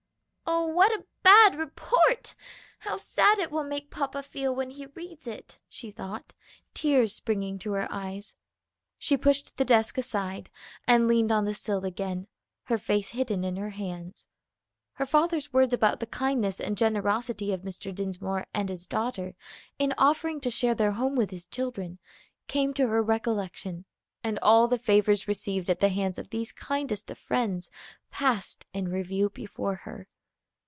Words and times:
"Oh, 0.53 0.67
what 0.67 0.91
a 0.91 1.05
bad 1.23 1.55
report! 1.57 2.35
How 2.79 2.97
sad 2.97 3.39
it 3.39 3.51
will 3.51 3.63
make 3.63 3.89
papa 3.89 4.21
feel 4.21 4.53
when 4.53 4.71
he 4.71 4.85
reads 4.87 5.25
it!" 5.25 5.59
she 5.69 5.91
thought, 5.91 6.33
tears 6.73 7.13
springing 7.15 7.57
to 7.59 7.71
her 7.73 7.87
eyes. 7.89 8.35
She 8.97 9.15
pushed 9.15 9.55
the 9.55 9.63
desk 9.65 9.97
aside 9.97 10.49
and 10.85 11.07
leaned 11.07 11.31
on 11.31 11.45
the 11.45 11.53
sill 11.53 11.85
again, 11.85 12.27
her 12.63 12.77
face 12.77 13.09
hidden 13.09 13.43
in 13.45 13.55
her 13.55 13.69
hands. 13.69 14.27
Her 14.93 15.05
father's 15.05 15.53
words 15.53 15.73
about 15.73 15.99
the 16.01 16.05
kindness 16.05 16.59
and 16.59 16.77
generosity 16.77 17.53
of 17.53 17.61
Mr. 17.61 17.93
Dinsmore 17.95 18.45
and 18.53 18.67
his 18.67 18.85
daughter 18.85 19.35
in 19.79 19.93
offering 19.97 20.41
to 20.41 20.49
share 20.49 20.75
their 20.75 20.93
home 20.93 21.15
with 21.15 21.29
his 21.29 21.45
children, 21.45 21.97
came 22.47 22.73
to 22.73 22.87
her 22.87 23.01
recollection, 23.01 23.85
and 24.23 24.37
all 24.41 24.67
the 24.67 24.79
favors 24.79 25.27
received 25.29 25.69
at 25.69 25.79
the 25.79 25.89
hands 25.89 26.17
of 26.17 26.29
these 26.29 26.51
kindest 26.51 27.09
of 27.09 27.17
friends 27.17 27.69
passed 28.09 28.65
in 28.73 28.89
review 28.89 29.29
before 29.29 29.75
her. 29.75 30.07